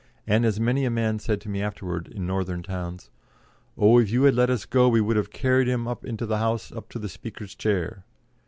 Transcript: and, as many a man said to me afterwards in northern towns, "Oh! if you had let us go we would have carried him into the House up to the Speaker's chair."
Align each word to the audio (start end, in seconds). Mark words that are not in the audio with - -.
and, 0.25 0.45
as 0.47 0.59
many 0.59 0.83
a 0.83 0.89
man 0.89 1.19
said 1.19 1.39
to 1.39 1.47
me 1.47 1.61
afterwards 1.61 2.09
in 2.09 2.25
northern 2.25 2.63
towns, 2.63 3.11
"Oh! 3.77 3.99
if 3.99 4.09
you 4.09 4.23
had 4.23 4.33
let 4.33 4.49
us 4.49 4.65
go 4.65 4.89
we 4.89 4.99
would 4.99 5.15
have 5.15 5.29
carried 5.29 5.67
him 5.67 5.87
into 6.03 6.25
the 6.25 6.39
House 6.39 6.71
up 6.71 6.89
to 6.89 6.97
the 6.97 7.07
Speaker's 7.07 7.53
chair." 7.53 8.03